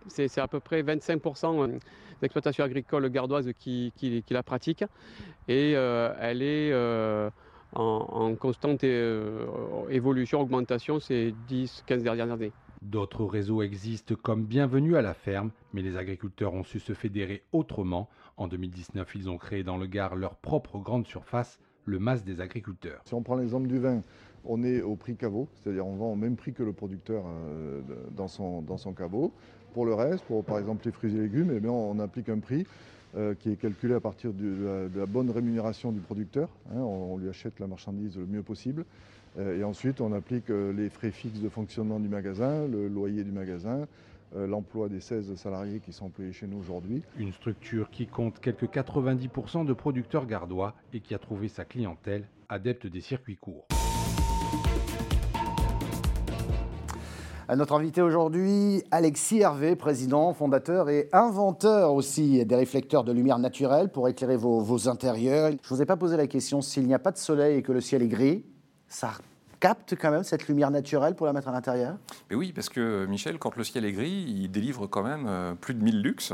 c'est 0.08 0.38
à 0.40 0.48
peu 0.48 0.60
près 0.60 0.82
25% 0.82 1.62
euh, 1.62 1.78
d'exploitation 2.22 2.64
agricole 2.64 3.10
gardoise 3.10 3.52
qui, 3.60 3.92
la 4.30 4.44
pratique. 4.44 4.84
Et 5.48 5.74
euh, 5.76 6.14
elle 6.20 6.42
est 6.42 6.72
en, 7.76 8.36
constante 8.36 8.84
euh, 8.84 9.46
évolution, 9.90 10.42
augmentation 10.42 11.00
ces 11.00 11.34
10-15 11.50 12.04
dernières 12.04 12.32
années. 12.32 12.52
D'autres 12.84 13.24
réseaux 13.24 13.62
existent 13.62 14.14
comme 14.22 14.44
Bienvenue 14.44 14.98
à 14.98 15.02
la 15.02 15.14
ferme, 15.14 15.52
mais 15.74 15.82
les 15.82 15.96
agriculteurs 15.96 16.54
ont 16.54 16.66
su 16.66 16.82
se 16.82 16.94
fédérer 16.94 17.42
autrement. 17.54 18.10
En 18.36 18.50
2019, 18.50 19.16
ils 19.16 19.30
ont 19.30 19.38
créé 19.38 19.64
dans 19.64 19.78
le 19.78 19.88
Gard 19.88 20.18
leur 20.18 20.36
propre 20.36 20.80
grande 20.80 21.08
surface, 21.08 21.60
le 21.86 21.98
Mas 21.98 22.26
des 22.26 22.42
agriculteurs. 22.42 23.02
Si 23.06 23.14
on 23.14 23.24
prend 23.24 23.36
l'exemple 23.36 23.68
du 23.68 23.80
vin, 23.80 24.02
on 24.44 24.64
est 24.64 24.82
au 24.82 24.98
prix 24.98 25.16
caveau, 25.16 25.48
c'est-à-dire 25.56 25.88
on 25.88 25.96
vend 25.96 26.12
au 26.12 26.16
même 26.16 26.36
prix 26.36 26.52
que 26.52 26.62
le 26.62 26.74
producteur 26.74 27.24
euh, 27.26 27.82
dans, 28.18 28.28
son, 28.28 28.94
caveau. 28.96 29.32
Pour 29.74 29.86
le 29.86 29.94
reste, 29.94 30.26
pour 30.26 30.44
par 30.44 30.60
exemple 30.60 30.86
les 30.86 30.92
fruits 30.92 31.16
et 31.16 31.22
légumes, 31.22 31.58
eh 31.64 31.66
on 31.66 31.98
applique 32.00 32.28
un 32.28 32.40
prix 32.40 32.68
euh, 33.16 33.34
qui 33.34 33.50
est 33.50 33.56
calculé 33.56 33.94
à 33.94 34.02
partir 34.02 34.34
de, 34.34 34.90
la, 34.94 35.06
bonne 35.06 35.30
rémunération 35.30 35.94
du 35.94 36.02
producteur. 36.02 36.50
Hein, 36.70 36.80
on, 36.80 37.18
lui 37.18 37.30
achète 37.30 37.62
la 37.62 37.68
marchandise 37.68 38.18
le 38.18 38.26
mieux 38.26 38.44
possible. 38.44 38.84
Euh, 39.38 39.60
et 39.60 39.64
ensuite, 39.64 40.02
on 40.02 40.14
applique 40.14 40.50
euh, 40.50 40.72
les 40.74 40.90
frais 40.90 41.12
fixes 41.12 41.40
de 41.40 41.50
fonctionnement 41.50 42.00
du 42.00 42.08
magasin, 42.08 42.68
le 42.68 42.88
loyer 42.88 43.24
du 43.24 43.32
magasin, 43.32 43.88
l'emploi 44.36 44.90
des 44.90 45.00
16 45.00 45.36
salariés 45.36 45.80
qui 45.80 45.94
sont 45.94 46.06
employés 46.06 46.34
chez 46.34 46.48
nous 46.48 46.58
aujourd'hui. 46.58 47.04
Une 47.20 47.32
structure 47.32 47.92
qui 47.92 48.08
compte 48.08 48.40
quelques 48.40 48.66
90% 48.66 49.64
de 49.64 49.74
producteurs 49.74 50.26
gardois 50.26 50.74
et 50.92 51.02
qui 51.02 51.14
a 51.14 51.20
trouvé 51.20 51.48
sa 51.48 51.66
clientèle 51.66 52.26
adepte 52.50 52.88
des 52.88 53.02
circuits 53.02 53.38
courts. 53.38 53.68
À 57.50 57.58
notre 57.58 57.74
invité 57.74 58.02
aujourd'hui, 58.02 58.84
Alexis 58.90 59.42
Hervé, 59.42 59.76
président, 59.76 60.34
fondateur 60.34 60.90
et 60.90 61.10
inventeur 61.12 61.94
aussi 61.94 62.46
des 62.46 62.56
réflecteurs 62.56 63.04
de 63.04 63.12
lumière 63.12 63.38
naturelle 63.38 63.90
pour 63.90 64.08
éclairer 64.08 64.38
vos, 64.38 64.62
vos 64.62 64.88
intérieurs. 64.88 65.50
Je 65.50 65.56
ne 65.56 65.76
vous 65.76 65.82
ai 65.82 65.86
pas 65.86 65.98
posé 65.98 66.16
la 66.16 66.28
question, 66.28 66.62
s'il 66.62 66.88
n'y 66.88 66.94
a 66.94 67.00
pas 67.00 67.12
de 67.12 67.18
soleil 67.18 67.58
et 67.58 67.62
que 67.62 67.74
le 67.74 67.82
ciel 67.82 68.02
est 68.02 68.08
gris, 68.08 68.46
ça 68.88 69.12
capte 69.64 69.96
quand 69.96 70.12
même 70.12 70.26
cette 70.26 70.50
lumière 70.50 70.72
naturelle 70.72 71.16
pour 71.16 71.26
la 71.26 71.32
mettre 71.32 71.48
à 71.48 71.54
l'intérieur? 71.54 71.96
Mais 72.30 72.36
oui, 72.36 72.52
parce 72.52 72.68
que 72.68 73.06
Michel, 73.06 73.40
quand 73.40 73.56
le 73.56 73.64
ciel 73.64 73.86
est 73.86 73.94
gris, 73.94 74.26
il 74.28 74.52
délivre 74.52 74.88
quand 74.88 75.04
même 75.04 75.26
euh, 75.26 75.54
plus 75.54 75.74
de 75.74 75.82
1000 75.82 76.02
lux. 76.02 76.34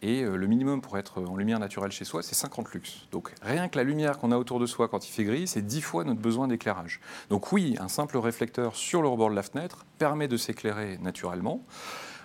Et 0.00 0.22
euh, 0.22 0.36
le 0.36 0.46
minimum 0.46 0.80
pour 0.80 0.96
être 0.96 1.20
en 1.20 1.36
lumière 1.36 1.58
naturelle 1.58 1.92
chez 1.92 2.06
soi, 2.06 2.22
c'est 2.22 2.34
50 2.34 2.72
lux. 2.72 3.06
Donc 3.12 3.34
rien 3.42 3.68
que 3.68 3.76
la 3.76 3.84
lumière 3.84 4.16
qu'on 4.16 4.32
a 4.32 4.38
autour 4.38 4.58
de 4.58 4.64
soi 4.64 4.88
quand 4.88 5.06
il 5.06 5.12
fait 5.12 5.24
gris, 5.24 5.46
c'est 5.46 5.60
10 5.60 5.82
fois 5.82 6.04
notre 6.04 6.22
besoin 6.22 6.48
d'éclairage. 6.48 7.02
Donc 7.28 7.52
oui, 7.52 7.76
un 7.78 7.88
simple 7.88 8.16
réflecteur 8.16 8.74
sur 8.74 9.02
le 9.02 9.08
rebord 9.08 9.28
de 9.28 9.34
la 9.34 9.42
fenêtre 9.42 9.84
permet 9.98 10.26
de 10.26 10.38
s'éclairer 10.38 10.96
naturellement. 11.02 11.62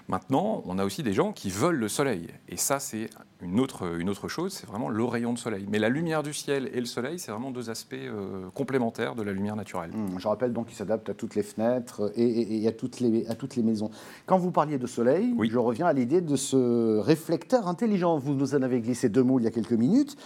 Maintenant, 0.08 0.62
on 0.66 0.78
a 0.78 0.86
aussi 0.86 1.02
des 1.02 1.14
gens 1.14 1.32
qui 1.32 1.50
veulent 1.50 1.78
le 1.78 1.88
soleil. 1.88 2.28
Et 2.48 2.58
ça, 2.58 2.80
c'est 2.80 3.10
une 3.42 3.60
autre, 3.60 3.98
une 3.98 4.08
autre 4.10 4.28
chose, 4.28 4.54
c'est 4.54 4.68
vraiment 4.68 4.90
le 4.90 5.04
rayon 5.04 5.34
de 5.34 5.40
soleil. 5.40 5.66
Mais 5.70 5.80
la 5.80 5.90
lumière 5.90 6.22
du 6.22 6.32
ciel 6.32 6.70
et 6.74 6.80
le 6.80 6.86
soleil, 6.86 7.18
c'est 7.18 7.32
vraiment 7.32 7.50
deux 7.50 7.72
aspects 7.72 7.96
euh, 7.96 8.50
complémentaires 8.54 9.16
de 9.16 9.24
la 9.24 9.34
lumière 9.34 9.56
naturelle. 9.56 9.90
Mmh, 9.92 10.20
je 10.20 10.28
rappelle 10.28 10.54
donc 10.54 10.68
qu'il 10.68 10.76
s'adapte 10.76 11.10
à 11.10 11.16
toutes 11.16 11.34
les 11.34 11.42
fenêtres 11.42 12.12
et, 12.16 12.68
à, 12.68 12.72
toutes 12.72 13.00
les, 13.00 13.26
à 13.28 13.36
toutes 13.36 13.56
les 13.56 13.64
maisons. 13.64 13.90
Quand 14.28 14.38
vous 14.38 14.52
parliez 14.52 14.78
de 14.78 14.88
soleil, 14.88 15.34
je 15.50 15.58
reviens 15.58 15.88
à 15.88 15.94
l'idée 15.94 16.22
de 16.22 16.36
ce 16.36 17.00
réflecteur 17.00 17.68
intelligent. 17.68 18.18
Vous 18.20 18.36
nous 18.36 18.54
en 18.54 18.62
avez 18.62 18.82
glissé 18.82 19.10
deux 19.10 19.24
mots 19.24 19.40
il 19.40 19.44
y 19.44 19.48
a 19.48 19.52
quelques 19.52 19.72
minutes. 19.72 20.18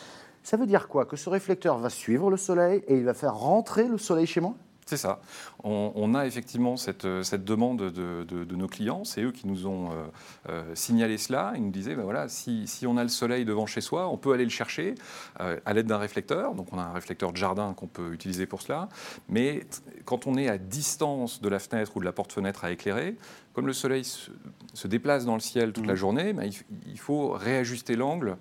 Ça 0.44 0.58
veut 0.58 0.66
dire 0.66 0.88
quoi? 0.90 1.06
Que 1.06 1.16
ce 1.16 1.30
réflecteur 1.30 1.78
va 1.78 1.90
suivre 1.90 2.30
le 2.30 2.38
soleil 2.38 2.84
et 2.88 2.98
il 2.98 3.04
va 3.04 3.14
faire 3.14 3.36
rentrer 3.36 3.88
le 3.88 3.98
soleil 3.98 4.26
chez 4.26 4.42
moi? 4.42 4.56
C'est 4.90 4.98
ça. 4.98 5.20
On, 5.64 6.16
a 6.16 6.26
effectivement 6.26 6.76
cette, 6.76 7.06
cette 7.22 7.44
demande 7.44 7.92
de, 7.92 8.56
nos 8.56 8.68
clients. 8.68 9.04
C'est 9.04 9.22
eux 9.22 9.32
qui 9.32 9.46
nous 9.46 9.68
ont 9.68 9.92
euh, 9.92 9.94
euh, 10.50 10.64
signalé 10.74 11.20
cela. 11.20 11.54
Ils 11.56 11.64
nous 11.64 11.70
disaient, 11.70 11.94
ben 11.94 12.28
si, 12.28 12.88
on 12.88 12.98
a 12.98 13.04
le 13.04 13.10
soleil 13.10 13.46
devant 13.46 13.68
chez 13.68 13.82
soi, 13.82 14.08
on 14.08 14.18
peut 14.18 14.34
aller 14.34 14.46
le 14.46 14.50
chercher 14.50 14.96
euh, 15.42 15.60
à 15.64 15.74
l'aide 15.76 15.86
d'un 15.86 16.00
réflecteur. 16.00 16.56
Donc 16.56 16.74
on 16.74 16.80
a 16.80 16.82
un 16.82 16.94
réflecteur 16.94 17.32
de 17.32 17.38
jardin 17.38 17.76
qu'on 17.76 17.86
peut 17.86 18.14
utiliser 18.14 18.48
pour 18.48 18.64
cela. 18.64 18.90
Mais 19.28 19.62
quand 20.06 20.26
on 20.26 20.40
est 20.40 20.50
à 20.50 20.58
distance 20.58 21.40
de 21.40 21.50
la 21.50 21.60
fenêtre 21.60 21.92
ou 21.96 22.00
de 22.00 22.06
la 22.06 22.12
porte-fenêtre 22.12 22.66
à 22.66 22.72
éclairer, 22.72 23.16
comme 23.60 23.68
le 23.68 23.74
soleil 23.74 24.06
se, 24.06 24.88
déplace 24.88 25.26
dans 25.26 25.34
le 25.34 25.42
ciel 25.42 25.74
toute 25.74 25.86
la 25.86 25.92
mmh. 25.92 25.98
journée, 25.98 26.32
ben, 26.32 26.50
il, 26.88 26.98
faut 26.98 27.32
réajuster 27.32 27.98
l'angle 27.98 28.38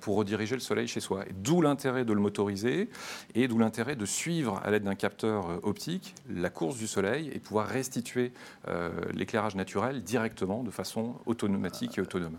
pour 0.00 0.14
rediriger 0.14 0.54
le 0.54 0.60
soleil 0.60 0.86
chez 0.86 1.00
soi. 1.00 1.24
D'où 1.42 1.60
l'intérêt 1.60 2.04
de 2.04 2.12
le 2.12 2.20
motoriser 2.20 2.88
et 3.34 3.48
d'où 3.48 3.58
l'intérêt 3.58 3.96
de 3.96 4.06
suivre 4.06 4.60
à 4.62 4.70
l'aide 4.70 4.84
d'un 4.84 4.94
capteur 4.94 5.58
optique 5.64 6.14
la 6.28 6.50
course 6.50 6.76
du 6.76 6.86
soleil 6.86 7.32
et 7.34 7.40
pouvoir 7.40 7.66
restituer 7.66 8.32
euh, 8.68 8.92
l'éclairage 9.12 9.56
naturel 9.56 10.04
directement 10.04 10.62
de 10.62 10.70
façon 10.70 11.16
automatique 11.26 11.98
et 11.98 12.00
autonome. 12.00 12.38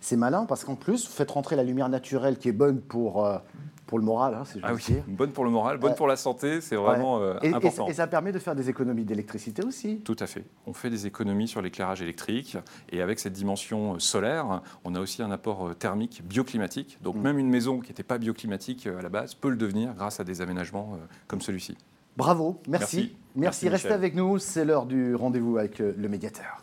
C'est 0.00 0.16
malin 0.16 0.46
parce 0.46 0.64
qu'en 0.64 0.76
plus, 0.76 1.06
vous 1.06 1.12
faites 1.12 1.30
rentrer 1.30 1.56
la 1.56 1.62
lumière 1.62 1.88
naturelle 1.88 2.38
qui 2.38 2.48
est 2.48 2.52
bonne 2.52 2.80
pour, 2.80 3.24
euh, 3.24 3.38
pour 3.86 3.98
le 3.98 4.04
moral, 4.04 4.34
hein, 4.34 4.44
ah 4.62 4.72
oui, 4.72 4.82
Bonne 5.06 5.32
pour 5.32 5.44
le 5.44 5.50
moral, 5.50 5.76
bonne 5.76 5.94
pour 5.94 6.06
la 6.06 6.16
santé, 6.16 6.62
c'est 6.62 6.76
vraiment 6.76 7.20
euh, 7.20 7.34
important. 7.42 7.86
Et, 7.86 7.92
ça 7.92 8.06
permet 8.06 8.32
de 8.32 8.38
faire 8.38 8.54
des 8.54 8.70
économies 8.70 9.04
d'électricité 9.04 9.62
aussi 9.62 10.00
Tout 10.00 10.16
à 10.18 10.26
fait. 10.26 10.44
On 10.66 10.72
fait 10.72 10.88
des 10.88 11.06
économies 11.06 11.48
sur 11.48 11.60
l'éclairage 11.60 12.00
électrique 12.00 12.56
et 12.90 13.02
avec 13.02 13.18
cette 13.18 13.34
dimension 13.34 13.98
solaire, 13.98 14.62
on 14.84 14.94
a 14.94 15.00
aussi 15.00 15.22
un 15.22 15.30
apport 15.30 15.74
thermique 15.78 16.22
bioclimatique. 16.24 16.98
Donc 17.02 17.16
mm. 17.16 17.20
même 17.20 17.38
une 17.38 17.50
maison 17.50 17.80
qui 17.80 17.90
n'était 17.90 18.02
pas 18.02 18.16
bioclimatique 18.16 18.86
à 18.86 19.02
la 19.02 19.08
base 19.10 19.34
peut 19.34 19.50
le 19.50 19.56
devenir 19.56 19.92
grâce 19.94 20.18
à 20.18 20.24
des 20.24 20.40
aménagements 20.40 20.98
comme 21.26 21.42
celui-ci. 21.42 21.76
Bravo, 22.16 22.60
merci. 22.68 23.16
Merci, 23.36 23.68
restez 23.68 23.92
avec 23.92 24.14
nous, 24.14 24.38
c'est 24.38 24.64
l'heure 24.64 24.86
du 24.86 25.14
rendez-vous 25.14 25.58
avec 25.58 25.78
le 25.78 26.08
médiateur. 26.08 26.62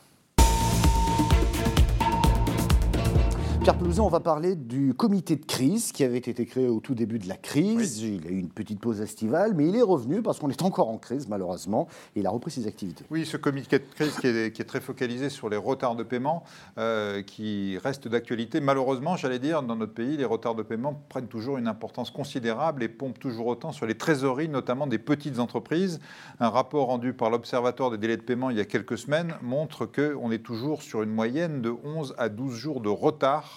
Pierre 3.68 3.76
on 4.00 4.08
va 4.08 4.22
parler 4.22 4.56
du 4.56 4.94
comité 4.94 5.36
de 5.36 5.46
crise 5.46 5.92
qui 5.92 6.06
avait 6.06 6.20
été 6.20 6.46
créé 6.46 6.70
au 6.70 6.80
tout 6.80 6.96
début 6.96 7.20
de 7.20 7.28
la 7.28 7.36
crise. 7.36 8.02
Il 8.02 8.26
a 8.26 8.30
eu 8.30 8.38
une 8.38 8.50
petite 8.50 8.80
pause 8.80 9.02
estivale, 9.02 9.54
mais 9.56 9.68
il 9.68 9.76
est 9.76 9.82
revenu 9.82 10.22
parce 10.22 10.40
qu'on 10.40 10.50
est 10.50 10.62
encore 10.62 10.88
en 10.88 10.98
crise, 10.98 11.28
malheureusement, 11.28 11.90
et 12.16 12.22
il 12.22 12.28
a 12.28 12.30
repris 12.30 12.52
ses 12.52 12.66
activités. 12.66 13.04
Oui, 13.10 13.26
ce 13.26 13.36
comité 13.36 13.80
de 13.80 13.84
crise 13.84 14.16
qui 14.20 14.28
est, 14.28 14.68
très 14.68 14.80
focalisé 14.80 15.30
sur 15.30 15.50
les 15.50 15.58
retards 15.58 15.98
de 15.98 16.04
paiement, 16.04 16.44
euh, 16.78 17.22
qui 17.24 17.78
reste 17.80 18.08
d'actualité. 18.08 18.62
Malheureusement, 18.62 19.18
j'allais 19.18 19.40
dire, 19.40 19.62
dans 19.64 19.76
notre 19.76 19.94
pays, 19.94 20.16
les 20.16 20.24
retards 20.24 20.56
de 20.56 20.64
paiement 20.64 21.02
prennent 21.10 21.28
toujours 21.28 21.58
une 21.58 21.68
importance 21.68 22.10
considérable 22.10 22.84
et 22.84 22.88
pompent 22.88 23.20
toujours 23.20 23.48
autant 23.48 23.74
sur 23.74 23.86
les 23.86 23.96
trésoreries, 23.96 24.48
notamment 24.48 24.88
des 24.88 25.00
petites 25.00 25.40
entreprises. 25.40 26.00
Un 26.40 26.50
rapport 26.50 26.88
rendu 26.88 27.12
par 27.12 27.30
l'Observatoire 27.30 27.92
des 27.92 27.98
délais 27.98 28.18
de 28.18 28.22
paiement 28.22 28.50
il 28.50 28.56
y 28.56 28.62
a 28.62 28.66
quelques 28.66 28.98
semaines 28.98 29.34
montre 29.42 29.86
qu'on 29.86 30.32
est 30.32 30.44
toujours 30.44 30.84
sur 30.84 31.04
une 31.04 31.12
moyenne 31.12 31.62
de 31.62 31.74
11 31.84 32.16
à 32.18 32.30
12 32.30 32.54
jours 32.56 32.80
de 32.80 32.90
retard 32.90 33.57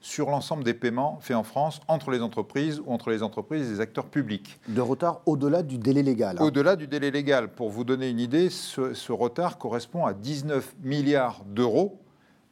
sur 0.00 0.30
l'ensemble 0.30 0.64
des 0.64 0.74
paiements 0.74 1.18
faits 1.20 1.36
en 1.36 1.42
France 1.42 1.80
entre 1.88 2.10
les 2.10 2.22
entreprises 2.22 2.80
ou 2.84 2.92
entre 2.92 3.10
les 3.10 3.22
entreprises 3.22 3.68
et 3.68 3.72
les 3.74 3.80
acteurs 3.80 4.06
publics. 4.06 4.58
De 4.68 4.80
retard 4.80 5.20
au-delà 5.26 5.62
du 5.62 5.78
délai 5.78 6.02
légal. 6.02 6.36
Hein. 6.38 6.44
Au-delà 6.44 6.76
du 6.76 6.86
délai 6.86 7.10
légal. 7.10 7.48
Pour 7.48 7.70
vous 7.70 7.84
donner 7.84 8.08
une 8.08 8.20
idée, 8.20 8.50
ce 8.50 9.12
retard 9.12 9.58
correspond 9.58 10.06
à 10.06 10.14
19 10.14 10.76
milliards 10.82 11.42
d'euros 11.46 12.00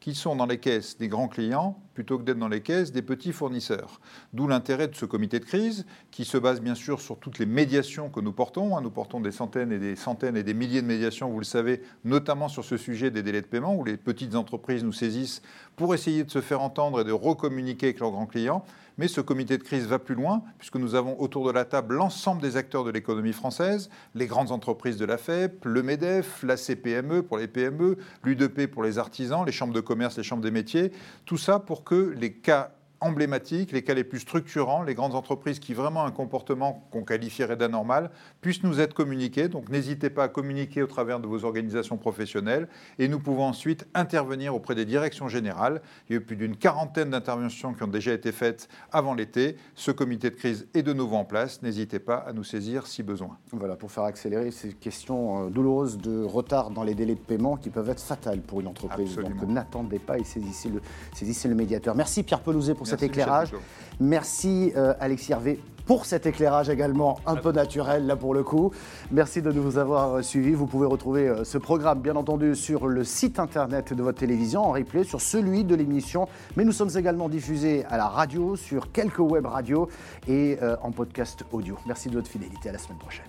qui 0.01 0.15
sont 0.15 0.37
dans 0.37 0.47
les 0.47 0.59
caisses 0.59 0.99
des 0.99 1.09
grands 1.09 1.29
clients 1.29 1.79
plutôt 1.97 2.19
que 2.19 2.25
d'être 2.25 2.39
dans 2.39 2.47
les 2.47 2.61
caisses 2.61 2.93
des 2.93 3.01
petits 3.01 3.33
fournisseurs. 3.33 4.01
D'où 4.35 4.47
l'intérêt 4.47 4.87
de 4.87 4.95
ce 4.95 5.07
comité 5.07 5.41
de 5.41 5.47
crise 5.47 5.87
qui 6.11 6.27
se 6.27 6.37
base 6.37 6.61
bien 6.61 6.75
sûr 6.75 7.01
sur 7.01 7.19
toutes 7.19 7.39
les 7.39 7.47
médiations 7.47 8.11
que 8.11 8.21
nous 8.21 8.33
portons. 8.33 8.77
Hein. 8.77 8.83
Nous 8.83 8.91
portons 8.91 9.19
des 9.19 9.33
centaines 9.33 9.73
et 9.73 9.79
des 9.79 9.97
centaines 9.97 10.37
et 10.37 10.43
des 10.43 10.53
milliers 10.53 10.83
de 10.83 10.87
médiations, 10.87 11.31
vous 11.31 11.39
le 11.39 11.47
savez, 11.47 11.81
notamment 12.05 12.49
sur 12.49 12.65
ce 12.67 12.77
sujet 12.77 13.11
des 13.11 13.23
délais 13.23 13.41
de 13.41 13.47
paiement 13.47 13.75
où 13.75 13.83
les 13.83 13.97
petites 13.97 14.35
entreprises 14.35 14.85
nous 14.85 14.93
saisissent 14.93 15.41
pour 15.75 15.95
essayer 15.95 16.23
de 16.23 16.31
se 16.31 16.43
faire 16.43 16.61
entendre 16.61 17.01
et 17.01 17.05
de 17.05 17.13
recommuniquer 17.13 17.87
avec 17.87 18.01
leurs 18.01 18.11
grands 18.11 18.27
clients. 18.27 18.63
Mais 18.99 19.09
ce 19.09 19.21
comité 19.21 19.59
de 19.59 19.63
crise 19.63 19.87
va 19.87 19.99
plus 19.99 20.15
loin, 20.15 20.43
puisque 20.59 20.77
nous 20.77 20.95
avons 20.95 21.21
autour 21.21 21.47
de 21.47 21.53
la 21.53 21.67
table 21.67 21.97
l'ensemble 21.97 22.41
des 22.41 22.57
acteurs 22.57 22.83
de 22.83 22.91
l'économie 22.91 23.35
française, 23.35 23.91
les 24.15 24.27
grandes 24.27 24.53
entreprises 24.53 24.97
de 24.97 25.05
la 25.05 25.19
FEP, 25.19 25.67
le 25.67 25.83
MEDEF, 25.83 26.43
la 26.43 26.57
CPME 26.57 27.23
pour 27.23 27.37
les 27.37 27.47
PME, 27.47 27.99
l'UDP 28.25 28.67
pour 28.67 28.83
les 28.83 28.99
artisans, 28.99 29.45
les 29.45 29.53
chambres 29.53 29.75
de 29.75 29.81
commerce, 29.81 30.17
les 30.17 30.23
chambres 30.23 30.43
des 30.43 30.51
métiers. 30.51 30.93
Tout 31.27 31.37
ça 31.37 31.59
pour 31.59 31.85
que 31.87 32.15
les 32.21 32.35
cas 32.35 32.76
emblématiques, 33.01 33.73
les 33.73 33.83
cas 33.83 33.95
les 33.95 34.05
plus 34.05 34.21
structurants, 34.21 34.83
les 34.83 34.95
grandes 34.95 35.15
entreprises 35.15 35.59
qui 35.59 35.75
vraiment 35.75 36.03
ont 36.03 36.07
un 36.07 36.11
comportement 36.11 36.87
qu'on 36.91 37.05
qualifierait 37.05 37.57
d'anormal, 37.57 38.11
puissent 38.41 38.63
nous 38.63 38.81
être 38.81 38.95
communiqués. 38.95 39.49
Donc 39.49 39.69
n'hésitez 39.69 40.11
pas 40.11 40.25
à 40.25 40.29
communiquer 40.29 40.83
au 40.83 40.87
travers 40.87 41.21
de 41.21 41.27
vos 41.27 41.45
organisations 41.45 41.97
professionnelles 41.97 42.69
et 42.99 43.09
nous 43.09 43.21
pouvons 43.21 43.45
ensuite 43.45 43.87
intervenir 43.95 44.55
auprès 44.55 44.75
des 44.75 44.85
directions 44.85 45.29
générales. 45.29 45.83
Il 46.09 46.13
y 46.13 46.17
a 46.17 46.21
eu 46.21 46.25
plus 46.25 46.37
d'une 46.37 46.57
quarantaine 46.57 47.11
d'interventions 47.11 47.75
qui 47.75 47.83
ont 47.83 47.89
déjà 47.89 48.13
été 48.13 48.33
faites 48.33 48.69
avant 48.93 49.15
l'été. 49.15 49.57
Ce 49.75 49.91
comité 49.91 50.31
de 50.31 50.37
crise 50.37 50.67
est 50.75 50.83
de 50.83 50.93
nouveau 50.93 51.17
en 51.17 51.25
place. 51.25 51.63
N'hésitez 51.63 51.99
pas 51.99 52.17
à 52.17 52.33
nous 52.33 52.45
saisir 52.45 52.87
si 52.87 53.03
besoin. 53.03 53.37
Voilà, 53.53 53.77
pour 53.77 53.91
faire 53.91 54.05
accélérer 54.05 54.51
ces 54.51 54.73
questions 54.73 55.47
euh, 55.47 55.51
douloureuses 55.51 55.99
de 55.99 56.23
retard 56.23 56.71
dans 56.71 56.83
les 56.83 56.95
délais 56.95 57.15
de 57.15 57.21
paiement 57.21 57.57
qui 57.57 57.71
peuvent 57.71 57.91
être 57.91 58.03
fatales 58.03 58.41
pour 58.41 58.61
une 58.61 58.69
entreprise. 58.69 59.17
Donc 59.17 59.43
n'attendez 59.49 59.99
pas 59.99 60.19
et 60.19 60.25
saisissez 60.25 60.69
le, 60.69 60.81
saisissez 61.15 61.49
le 61.49 61.55
médiateur. 61.55 61.95
Merci 61.95 62.23
Pierre 62.23 62.41
Pelouzet 62.41 62.75
pour 62.75 62.86
cet 62.87 63.03
éclairage. 63.03 63.53
Merci 64.01 64.73
euh, 64.77 64.95
Alexis 65.01 65.33
Hervé 65.33 65.61
pour 65.87 66.05
cet 66.05 66.27
éclairage 66.27 66.69
également 66.69 67.21
un 67.27 67.37
peu 67.37 67.53
naturel 67.53 68.07
là 68.07 68.17
pour 68.17 68.35
le 68.35 68.43
coup. 68.43 68.73
Merci 69.13 69.41
de 69.41 69.53
nous 69.53 69.79
avoir 69.79 70.17
euh, 70.17 70.23
suivis. 70.23 70.53
Vous 70.53 70.67
pouvez 70.67 70.87
retrouver 70.87 71.29
euh, 71.29 71.45
ce 71.45 71.59
programme 71.59 72.01
bien 72.01 72.17
entendu 72.17 72.55
sur 72.55 72.89
le 72.89 73.05
site 73.05 73.39
internet 73.39 73.93
de 73.93 74.03
votre 74.03 74.19
télévision 74.19 74.63
en 74.63 74.73
replay 74.73 75.05
sur 75.05 75.21
celui 75.21 75.65
de 75.65 75.75
l'émission. 75.75 76.29
Mais 76.57 76.65
nous 76.65 76.73
sommes 76.73 76.91
également 76.97 77.29
diffusés 77.29 77.85
à 77.89 77.97
la 77.97 78.09
radio, 78.09 78.57
sur 78.57 78.93
quelques 78.93 79.21
web 79.21 79.47
radios 79.47 79.89
et 80.29 80.59
en 80.83 80.91
podcast 80.91 81.45
audio. 81.53 81.77
Merci 81.87 82.09
de 82.09 82.15
votre 82.17 82.29
fidélité. 82.29 82.69
À 82.69 82.73
la 82.73 82.79
semaine 82.79 82.99
prochaine. 82.99 83.25